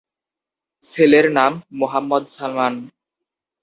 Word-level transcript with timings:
ছেলের 0.83 1.25
নাম 1.37 1.51
মুহাম্মদ 1.79 2.23
সালমান। 2.35 2.73